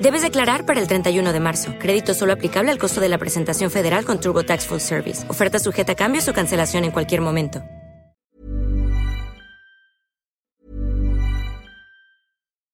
[0.00, 1.72] Debes declarar para el 31 de marzo.
[1.78, 5.28] Crédito solo aplicable al costo de la presentación federal con TurboTax Full Service.
[5.28, 7.62] Oferta sujeta a cambios o cancelación en cualquier momento.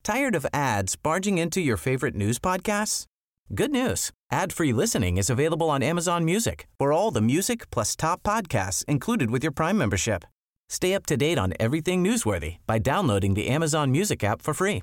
[0.03, 3.07] Tired of ads barging into your favorite news podcasts?
[3.55, 4.11] Good news.
[4.31, 6.67] Ad-free listening is available on Amazon Music.
[6.79, 10.25] For all the music plus top podcasts included with your Prime membership.
[10.69, 14.83] Stay up to date on everything newsworthy by downloading the Amazon Music app for free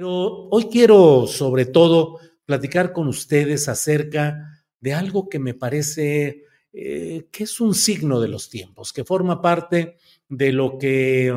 [0.00, 7.28] Pero hoy quiero sobre todo platicar con ustedes acerca de algo que me parece eh,
[7.30, 11.36] que es un signo de los tiempos, que forma parte de lo que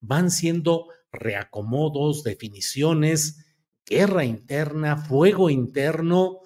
[0.00, 3.46] van siendo reacomodos, definiciones,
[3.84, 6.42] guerra interna, fuego interno,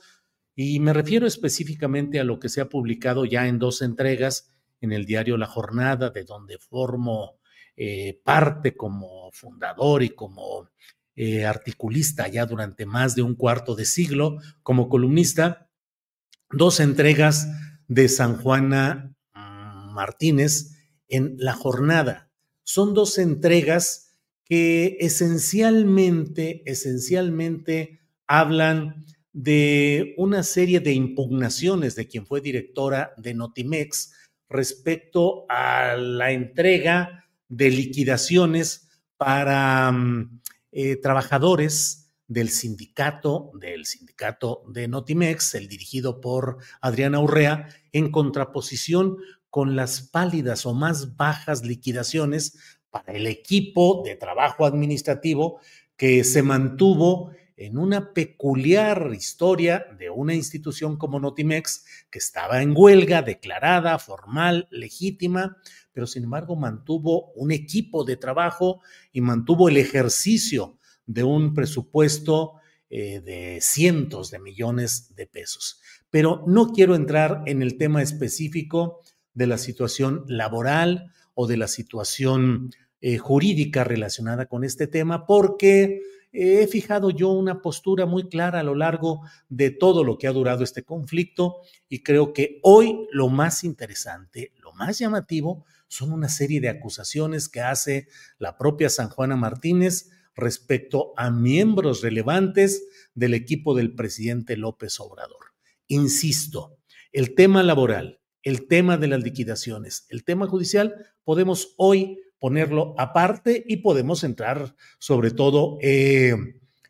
[0.57, 4.93] y me refiero específicamente a lo que se ha publicado ya en dos entregas en
[4.93, 7.41] el diario La Jornada, de donde formo
[7.77, 10.71] eh, parte como fundador y como
[11.21, 15.69] eh, articulista ya durante más de un cuarto de siglo, como columnista,
[16.49, 17.49] dos entregas
[17.89, 20.77] de San Juana Martínez
[21.09, 22.31] en La Jornada.
[22.63, 24.13] Son dos entregas
[24.45, 27.99] que esencialmente, esencialmente
[28.29, 34.13] hablan de una serie de impugnaciones de quien fue directora de Notimex
[34.49, 40.41] respecto a la entrega de liquidaciones para mm,
[40.73, 49.17] eh, trabajadores del sindicato, del sindicato de Notimex, el dirigido por Adriana Urrea, en contraposición
[49.51, 52.59] con las pálidas o más bajas liquidaciones
[52.91, 55.61] para el equipo de trabajo administrativo
[55.97, 62.73] que se mantuvo en una peculiar historia de una institución como Notimex que estaba en
[62.77, 65.57] huelga declarada, formal, legítima,
[65.99, 68.83] pero sin embargo mantuvo un equipo de trabajo
[69.13, 72.53] y mantuvo el ejercicio de un presupuesto
[72.89, 75.81] eh, de cientos de millones de pesos.
[76.09, 79.01] Pero no quiero entrar en el tema específico
[79.35, 82.71] de la situación laboral o de la situación
[83.01, 86.01] eh, jurídica relacionada con este tema porque
[86.33, 90.33] he fijado yo una postura muy clara a lo largo de todo lo que ha
[90.33, 91.57] durado este conflicto
[91.89, 97.49] y creo que hoy lo más interesante, lo más llamativo, son una serie de acusaciones
[97.49, 102.85] que hace la propia San Juana Martínez respecto a miembros relevantes
[103.15, 105.55] del equipo del presidente López Obrador.
[105.89, 106.79] Insisto,
[107.13, 110.95] el tema laboral, el tema de las liquidaciones, el tema judicial,
[111.25, 116.35] podemos hoy ponerlo aparte y podemos entrar, sobre todo, he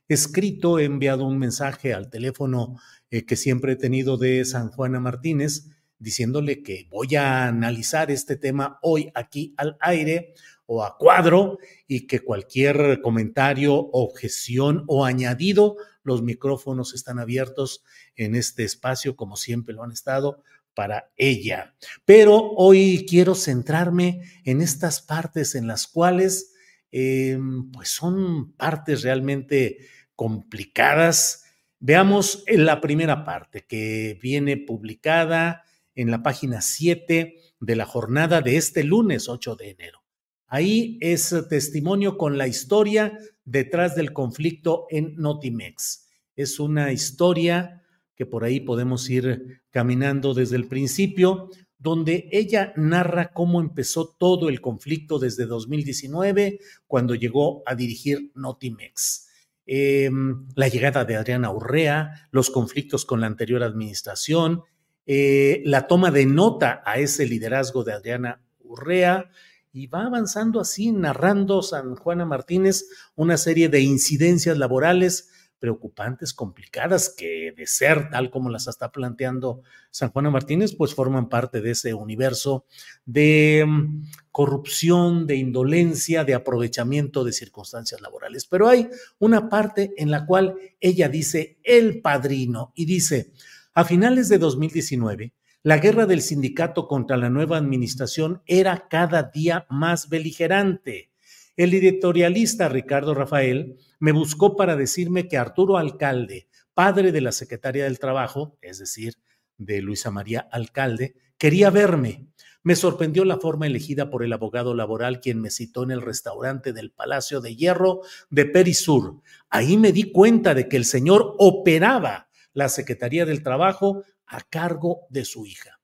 [0.08, 2.76] escrito, he enviado un mensaje al teléfono
[3.10, 5.68] eh, que siempre he tenido de San Juana Martínez,
[5.98, 10.34] diciéndole que voy a analizar este tema hoy aquí al aire
[10.66, 17.82] o a cuadro y que cualquier comentario, objeción o añadido, los micrófonos están abiertos
[18.16, 20.42] en este espacio como siempre lo han estado
[20.74, 21.74] para ella.
[22.04, 26.52] Pero hoy quiero centrarme en estas partes en las cuales
[26.92, 29.78] em, pues son partes realmente
[30.14, 31.44] complicadas.
[31.80, 35.64] Veamos en la primera parte que viene publicada
[35.98, 40.04] en la página 7 de la jornada de este lunes 8 de enero.
[40.46, 46.08] Ahí es testimonio con la historia detrás del conflicto en Notimex.
[46.36, 47.82] Es una historia
[48.14, 54.48] que por ahí podemos ir caminando desde el principio, donde ella narra cómo empezó todo
[54.48, 59.26] el conflicto desde 2019, cuando llegó a dirigir Notimex.
[59.66, 64.62] Em, la llegada de Adriana Urrea, los conflictos con la anterior administración,
[65.08, 69.30] eh, la toma de nota a ese liderazgo de Adriana Urrea,
[69.72, 77.12] y va avanzando así, narrando San Juana Martínez una serie de incidencias laborales preocupantes, complicadas,
[77.16, 81.72] que de ser tal como las está planteando San Juana Martínez, pues forman parte de
[81.72, 82.64] ese universo
[83.06, 88.46] de mm, corrupción, de indolencia, de aprovechamiento de circunstancias laborales.
[88.46, 88.88] Pero hay
[89.18, 93.32] una parte en la cual ella dice el padrino y dice,
[93.78, 99.68] a finales de 2019, la guerra del sindicato contra la nueva administración era cada día
[99.70, 101.12] más beligerante.
[101.56, 107.84] El editorialista Ricardo Rafael me buscó para decirme que Arturo Alcalde, padre de la secretaria
[107.84, 109.14] del Trabajo, es decir,
[109.58, 112.26] de Luisa María Alcalde, quería verme.
[112.64, 116.72] Me sorprendió la forma elegida por el abogado laboral quien me citó en el restaurante
[116.72, 119.22] del Palacio de Hierro de Perisur.
[119.50, 122.27] Ahí me di cuenta de que el señor operaba
[122.58, 125.78] la Secretaría del Trabajo a cargo de su hija.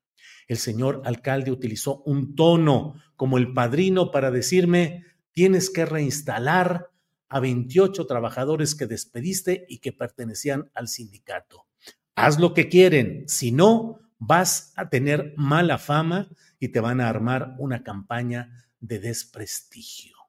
[0.49, 6.91] El señor alcalde utilizó un tono como el padrino para decirme, tienes que reinstalar
[7.29, 11.69] a 28 trabajadores que despediste y que pertenecían al sindicato.
[12.17, 16.29] Haz lo que quieren, si no, vas a tener mala fama
[16.59, 20.24] y te van a armar una campaña de desprestigio.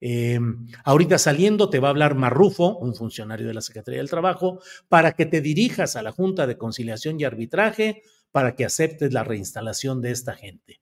[0.00, 4.60] Em, ahorita saliendo te va a hablar Marrufo, un funcionario de la Secretaría del Trabajo,
[4.88, 9.24] para que te dirijas a la Junta de Conciliación y Arbitraje para que aceptes la
[9.24, 10.80] reinstalación de esta gente.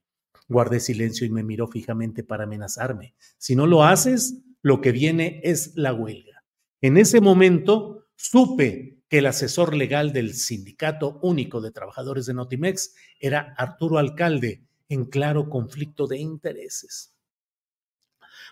[0.49, 3.15] Guardé silencio y me miró fijamente para amenazarme.
[3.39, 6.45] Si no lo haces, lo que viene es la huelga.
[6.81, 12.95] En ese momento supe que el asesor legal del Sindicato Único de Trabajadores de Notimex
[13.21, 17.14] era Arturo Alcalde, en claro conflicto de intereses.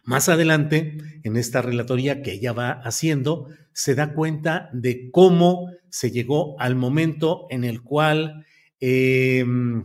[0.05, 6.11] Más adelante, en esta relatoría que ella va haciendo, se da cuenta de cómo se
[6.11, 8.45] llegó al momento en el cual
[8.81, 9.85] em,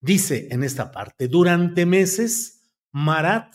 [0.00, 2.62] dice en esta parte, durante meses,
[2.92, 3.54] Marat,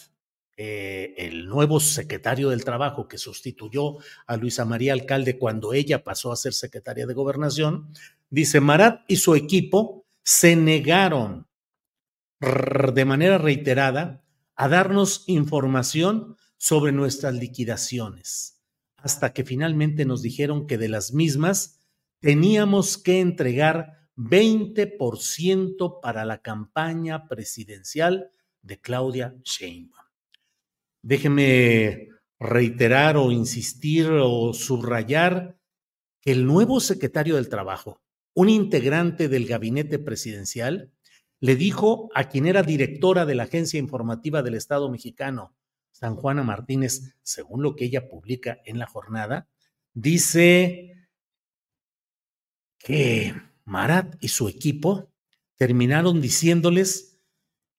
[0.55, 6.31] eh, el nuevo secretario del Trabajo que sustituyó a Luisa María Alcalde cuando ella pasó
[6.31, 7.91] a ser secretaria de Gobernación,
[8.29, 11.47] dice, Marat y su equipo se negaron
[12.39, 14.23] de manera reiterada
[14.57, 18.63] a darnos información sobre nuestras liquidaciones,
[18.97, 21.79] hasta que finalmente nos dijeron que de las mismas
[22.19, 28.31] teníamos que entregar 20% para la campaña presidencial
[28.63, 30.05] de Claudia Sheinbaum.
[31.03, 35.59] Déjeme reiterar o insistir o subrayar
[36.19, 38.01] que el nuevo secretario del Trabajo,
[38.33, 40.91] un integrante del gabinete presidencial,
[41.39, 45.55] le dijo a quien era directora de la Agencia Informativa del Estado mexicano,
[45.91, 49.47] San Juana Martínez, según lo que ella publica en la jornada,
[49.93, 51.07] dice
[52.77, 53.33] que
[53.65, 55.11] Marat y su equipo
[55.55, 57.19] terminaron diciéndoles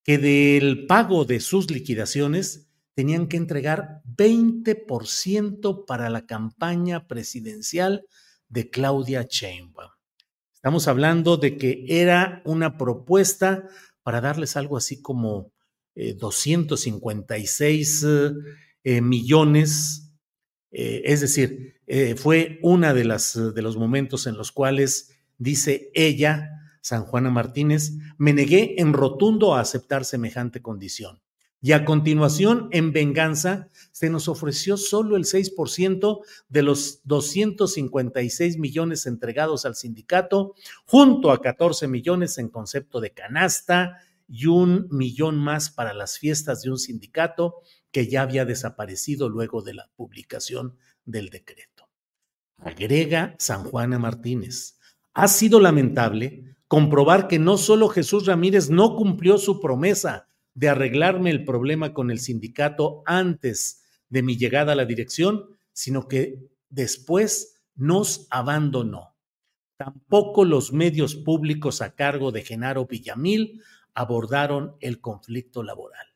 [0.03, 8.07] que del pago de sus liquidaciones tenían que entregar 20% para la campaña presidencial
[8.49, 9.98] de Claudia Sheinbaum.
[10.59, 13.69] Estamos hablando de que era una propuesta
[14.03, 15.53] para darles algo así como
[15.95, 18.33] 256 eh,
[18.83, 20.11] eh, millones.
[20.73, 21.77] Eh, es decir,
[22.17, 26.51] fue uno de, las, de los momentos en los cuales dice ella,
[26.81, 31.21] San Juana Martínez, me negué en rotundo a aceptar semejante condición.
[31.61, 39.07] Y a continuación, en venganza, se nos ofreció solo el 6% de los 256 millones
[39.07, 40.55] entregados al sindicato,
[40.87, 43.99] junto a 14 millones en concepto de canasta
[44.29, 47.57] y un millón más para las fiestas de un sindicato
[47.91, 51.89] que ya había desaparecido luego de la publicación del decreto.
[52.59, 54.79] Agrega San Juana Martínez.
[55.15, 61.31] Ha sido lamentable comprobar que no solo Jesús Ramírez no cumplió su promesa, de arreglarme
[61.31, 67.63] el problema con el sindicato antes de mi llegada a la dirección, sino que después
[67.77, 69.15] nos abandonó.
[69.77, 73.63] Tampoco los medios públicos a cargo de Genaro Villamil
[73.95, 76.09] abordaron el conflicto laboral.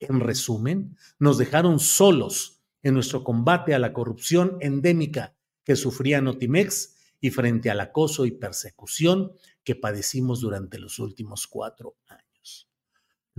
[0.00, 6.94] En resumen, nos dejaron solos en nuestro combate a la corrupción endémica que sufría Notimex
[7.22, 9.32] y frente al acoso y persecución
[9.64, 12.27] que padecimos durante los últimos cuatro años.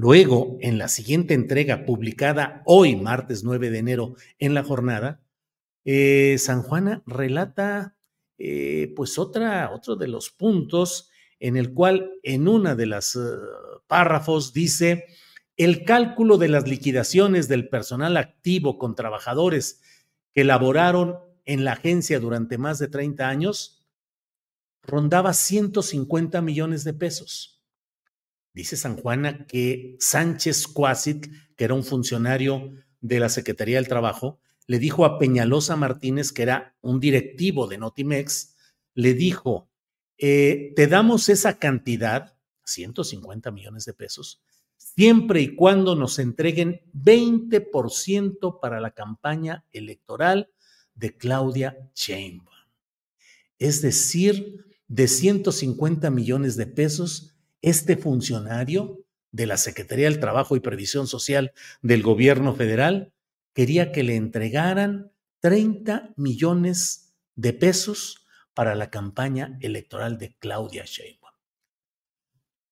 [0.01, 5.21] Luego, en la siguiente entrega publicada hoy, martes 9 de enero, en la jornada,
[5.83, 7.97] eh, San Juana relata
[8.37, 11.09] eh, pues otra, otro de los puntos
[11.41, 13.19] en el cual en una de las eh,
[13.87, 15.03] párrafos dice
[15.57, 19.81] el cálculo de las liquidaciones del personal activo con trabajadores
[20.33, 23.85] que laboraron en la agencia durante más de 30 años
[24.81, 27.58] rondaba 150 millones de pesos.
[28.59, 34.41] Dice San Juana que Sánchez Cuasit, que era un funcionario de la Secretaría del Trabajo,
[34.67, 38.57] le dijo a Peñalosa Martínez, que era un directivo de Notimex,
[38.95, 39.69] le dijo,
[40.17, 42.35] eh, te damos esa cantidad,
[42.65, 44.43] 150 millones de pesos,
[44.75, 50.51] siempre y cuando nos entreguen 20% para la campaña electoral
[50.95, 52.57] de Claudia Sheinbaum.
[53.57, 58.99] Es decir, de 150 millones de pesos, este funcionario
[59.31, 63.13] de la Secretaría del Trabajo y Previsión Social del gobierno federal
[63.53, 65.11] quería que le entregaran
[65.41, 71.33] 30 millones de pesos para la campaña electoral de Claudia Sheinbaum.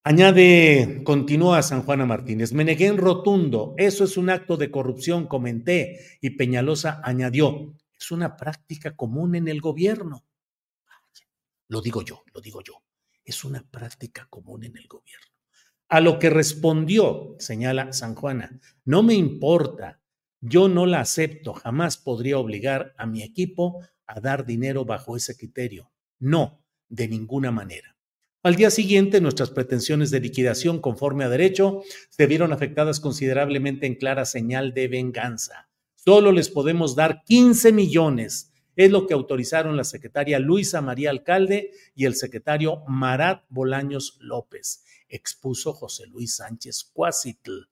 [0.03, 5.27] Añade, continúa San Juana Martínez, me negué en rotundo, eso es un acto de corrupción,
[5.27, 10.23] comenté, y Peñalosa añadió, es una práctica común en el gobierno.
[11.67, 12.81] Lo digo yo, lo digo yo,
[13.27, 15.27] es una práctica común en el gobierno.
[15.89, 20.01] A lo que respondió, señala San Juana, no me importa,
[20.41, 25.35] yo no la acepto, jamás podría obligar a mi equipo a dar dinero bajo ese
[25.35, 25.91] criterio.
[26.19, 27.97] No, de ninguna manera.
[28.43, 33.95] Al día siguiente, nuestras pretensiones de liquidación conforme a derecho se vieron afectadas considerablemente en
[33.95, 35.69] clara señal de venganza.
[35.95, 38.46] Solo les podemos dar 15 millones.
[38.77, 44.83] Es lo que autorizaron la secretaria Luisa María Alcalde y el secretario Marat Bolaños López,
[45.09, 47.69] expuso José Luis Sánchez Cuasitl.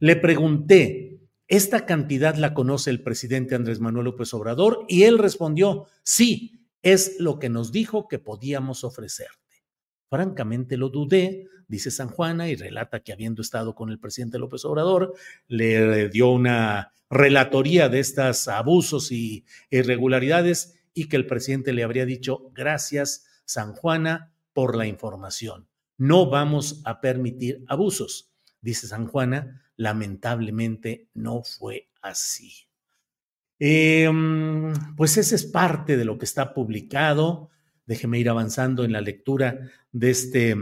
[0.00, 5.86] Le pregunté, esta cantidad la conoce el presidente Andrés Manuel López Obrador y él respondió,
[6.02, 9.66] sí, es lo que nos dijo que podíamos ofrecerte.
[10.08, 14.64] Francamente lo dudé, dice San Juana, y relata que habiendo estado con el presidente López
[14.64, 15.14] Obrador,
[15.46, 22.06] le dio una relatoría de estos abusos y irregularidades y que el presidente le habría
[22.06, 25.68] dicho, gracias San Juana por la información.
[25.96, 32.52] No vamos a permitir abusos, dice San Juana, lamentablemente no fue así.
[33.58, 37.50] Em, pues esa es parte de lo que está publicado.
[37.86, 39.58] Déjeme ir avanzando en la lectura
[39.92, 40.56] de este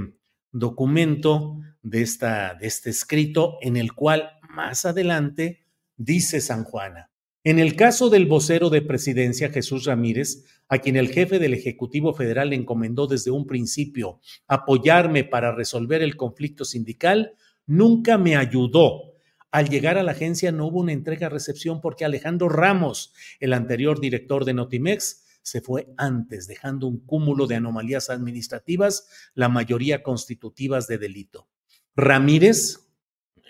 [0.58, 7.10] documento, de, esta, de este escrito, en el cual más adelante dice San Juana.
[7.44, 12.12] En el caso del vocero de presidencia, Jesús Ramírez, a quien el jefe del Ejecutivo
[12.12, 17.34] Federal encomendó desde un principio apoyarme para resolver el conflicto sindical,
[17.66, 19.14] nunca me ayudó.
[19.52, 24.44] Al llegar a la agencia no hubo una entrega-recepción porque Alejandro Ramos, el anterior director
[24.44, 30.99] de Notimex, se fue antes, dejando un cúmulo de anomalías administrativas, la mayoría constitutivas de
[30.99, 31.49] delito.
[31.95, 32.91] Ramírez,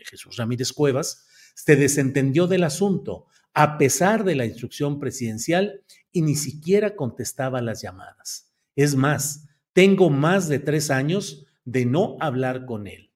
[0.04, 6.34] Jesús Ramírez Cuevas, se desentendió del asunto, a pesar de la instrucción presidencial, y ni
[6.34, 8.52] siquiera contestaba las llamadas.
[8.74, 13.10] Es más, tengo más de tres años de no hablar con él.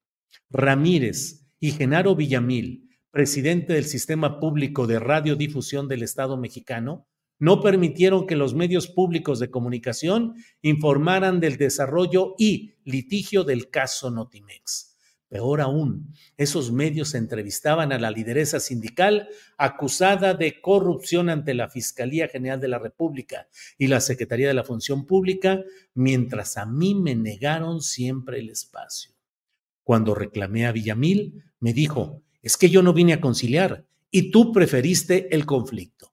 [0.49, 7.10] Ramírez y Genaro Villamil, presidente del Sistema Público de Radiodifusión del Estado mexicano,
[7.41, 14.11] no permitieron que los medios públicos de comunicación informaran del desarrollo y litigio del caso
[14.11, 14.91] Notimex.
[15.31, 22.27] Peor aún, esos medios entrevistaban a la lideresa sindical acusada de corrupción ante la Fiscalía
[22.27, 23.47] General de la República
[23.79, 25.63] y la Secretaría de la Función Pública,
[25.95, 29.13] mientras a mí me negaron siempre el espacio.
[29.85, 34.53] Cuando reclamé a Villamil, me dijo, es que yo no vine a conciliar y tú
[34.53, 36.10] preferiste el conflicto.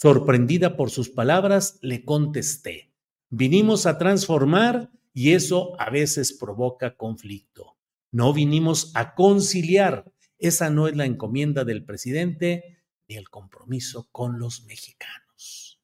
[0.00, 2.92] Sorprendida por sus palabras, le contesté,
[3.30, 7.76] vinimos a transformar y eso a veces provoca conflicto.
[8.12, 10.04] No vinimos a conciliar.
[10.38, 12.78] Esa no es la encomienda del presidente
[13.08, 15.80] ni el compromiso con los mexicanos.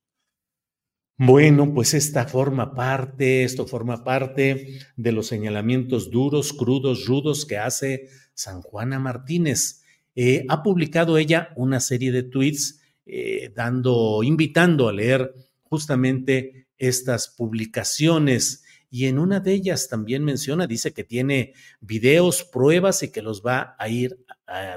[1.16, 7.58] Bueno, pues esta forma parte, esto forma parte de los señalamientos duros, crudos, rudos que
[7.58, 9.82] hace San Juana Martínez.
[10.14, 17.28] Eh, ha publicado ella una serie de tweets eh, dando, invitando a leer justamente estas
[17.28, 18.64] publicaciones.
[18.90, 23.42] Y en una de ellas también menciona, dice que tiene videos, pruebas y que los
[23.42, 24.24] va a ir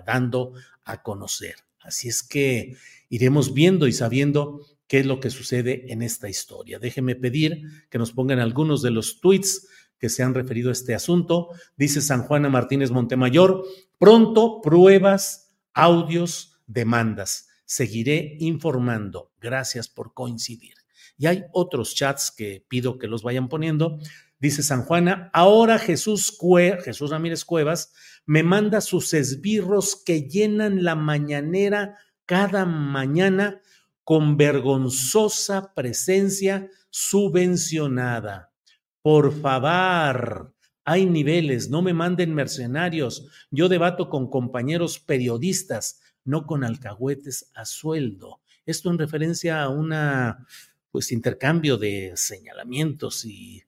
[0.05, 0.53] dando
[0.83, 1.55] a conocer.
[1.81, 2.75] Así es que
[3.09, 6.79] iremos viendo y sabiendo qué es lo que sucede en esta historia.
[6.79, 9.67] Déjenme pedir que nos pongan algunos de los tweets
[9.99, 11.49] que se han referido a este asunto.
[11.75, 13.65] Dice San Juana Martínez Montemayor,
[13.97, 17.46] pronto pruebas, audios, demandas.
[17.67, 19.33] Seguiré informando.
[19.41, 20.73] Gracias por coincidir.
[21.17, 23.99] Y hay otros chats que pido que los vayan poniendo.
[24.39, 26.37] Dice San Juana, ahora Jesús,
[26.83, 27.91] Jesús Ramírez Cuevas
[28.25, 33.61] me manda sus esbirros que llenan la mañanera cada mañana
[34.03, 38.53] con vergonzosa presencia subvencionada.
[39.01, 40.53] Por favor,
[40.85, 43.27] hay niveles, no me manden mercenarios.
[43.51, 48.41] Yo debato con compañeros periodistas, no con alcahuetes a sueldo.
[48.65, 50.45] Esto en referencia a una
[50.91, 53.63] pues intercambio de señalamientos y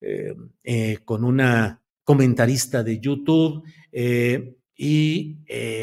[0.00, 5.38] eh, eh, con una comentarista de YouTube eh, y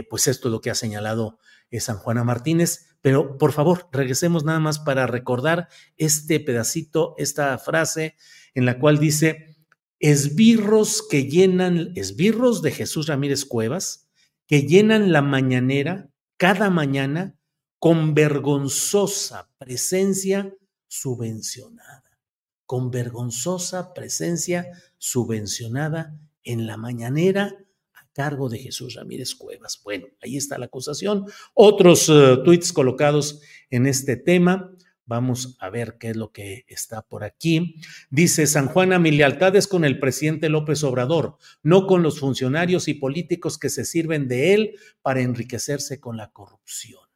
[0.10, 1.40] pues esto es lo que ha señalado
[1.80, 2.98] San Juana Martínez.
[3.02, 8.16] Pero por favor, regresemos nada más para recordar este pedacito, esta frase
[8.54, 9.56] en la cual dice,
[10.00, 14.10] esbirros que llenan, esbirros de Jesús Ramírez Cuevas,
[14.46, 16.11] que llenan la mañanera
[16.42, 17.36] cada mañana
[17.78, 20.52] con vergonzosa presencia
[20.88, 22.18] subvencionada,
[22.66, 24.66] con vergonzosa presencia
[24.98, 27.56] subvencionada en la mañanera
[27.94, 29.82] a cargo de Jesús Ramírez Cuevas.
[29.84, 31.28] Bueno, ahí está la acusación.
[31.54, 34.76] Otros eh, tweets colocados en este tema.
[35.12, 37.76] Vamos a ver qué es lo que está por aquí.
[38.10, 42.88] Dice San Juana, mi lealtad es con el presidente López Obrador, no con los funcionarios
[42.88, 47.11] y políticos que se sirven de él para enriquecerse con la corrupción.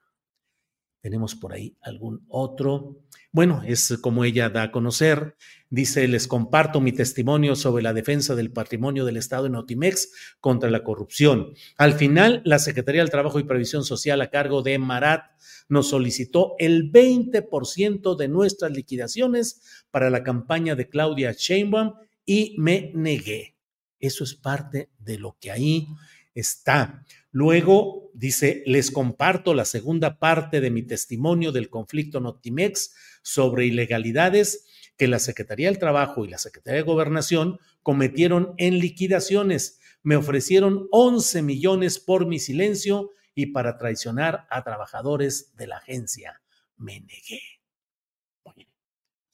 [1.06, 2.98] Tenemos por ahí algún otro.
[3.32, 5.36] Bueno, es como ella da a conocer.
[5.70, 10.10] Dice, les comparto mi testimonio sobre la defensa del patrimonio del Estado en Otimex
[10.40, 11.54] contra la corrupción.
[11.78, 15.26] Al final, la Secretaría del Trabajo y Previsión Social a cargo de Marat
[15.70, 22.92] nos solicitó el 20% de nuestras liquidaciones para la campaña de Claudia Sheinbaum y me
[22.96, 23.56] negué.
[24.00, 25.88] Eso es parte de lo que ahí
[26.34, 27.06] está.
[27.36, 34.66] Luego dice, les comparto la segunda parte de mi testimonio del conflicto Notimex sobre ilegalidades
[34.96, 39.82] que la Secretaría del Trabajo y la Secretaría de Gobernación cometieron en liquidaciones.
[40.02, 46.42] Me ofrecieron 11 millones por mi silencio y para traicionar a trabajadores de la agencia.
[46.78, 47.42] Me negué.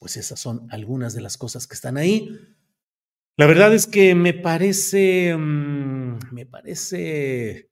[0.00, 2.36] pues esas son algunas de las cosas que están ahí.
[3.36, 7.70] La verdad es que me parece, mm, me parece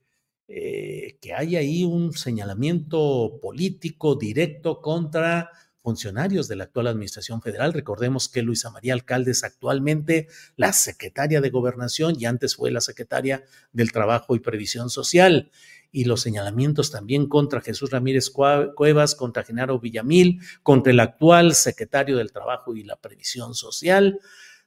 [0.52, 5.48] eh, que hay ahí un señalamiento político directo contra
[5.80, 7.72] funcionarios de la actual Administración Federal.
[7.72, 12.80] Recordemos que Luisa María Alcalde es actualmente la secretaria de Gobernación y antes fue la
[12.80, 15.52] secretaria del Trabajo y Previsión Social.
[15.92, 22.16] Y los señalamientos también contra Jesús Ramírez Cuevas, contra Genaro Villamil, contra el actual secretario
[22.16, 24.18] del Trabajo y la Previsión Social.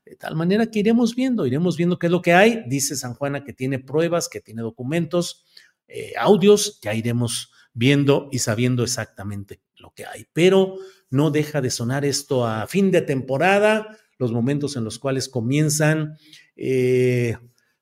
[0.06, 2.64] De tal manera que iremos viendo, iremos viendo qué es lo que hay.
[2.68, 5.46] Dice San Juana que tiene pruebas, que tiene documentos
[5.88, 10.26] eh, audios, ya iremos viendo y sabiendo exactamente lo que hay.
[10.34, 10.76] Pero
[11.10, 16.18] no deja de sonar esto a fin de temporada, los momentos en los cuales comienzan
[16.56, 17.38] eh,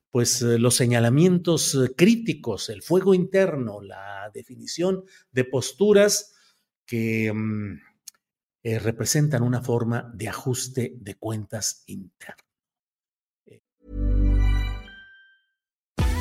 [0.10, 6.34] pues eh, los señalamientos críticos, el fuego interno, la definición de posturas
[6.86, 7.80] que mm,
[8.64, 12.51] representan una forma de ajuste de cuentas internas.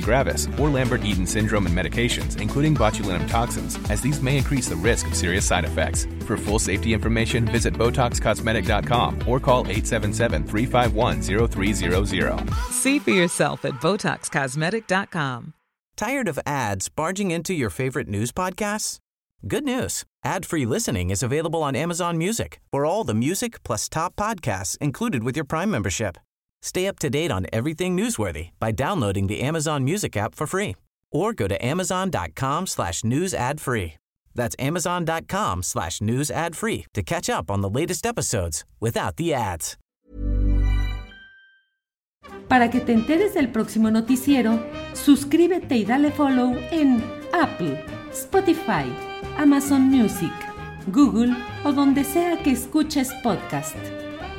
[0.00, 5.06] gravis, or Lambert-Eaton syndrome and medications, including botulinum toxins, as these may increase the risk
[5.06, 6.06] of serious side effects.
[6.26, 12.54] For full safety information, visit BotoxCosmetic.com or call 877-351-0300.
[12.70, 15.54] See for yourself at BotoxCosmetic.com.
[15.96, 18.98] Tired of ads barging into your favorite news podcasts?
[19.46, 20.04] Good news.
[20.24, 25.22] Ad-free listening is available on Amazon Music for all the music plus top podcasts included
[25.22, 26.18] with your Prime membership.
[26.66, 30.74] Stay up to date on everything newsworthy by downloading the Amazon Music app for free
[31.12, 33.94] or go to amazon.com slash news ad free.
[34.34, 39.32] That's amazon.com slash news ad free to catch up on the latest episodes without the
[39.32, 39.76] ads.
[42.48, 44.58] Para que te enteres del próximo noticiero,
[44.92, 47.00] suscríbete y dale follow en
[47.32, 48.92] Apple, Spotify,
[49.38, 50.32] Amazon Music,
[50.88, 51.32] Google
[51.64, 53.76] o donde sea que escuches podcast.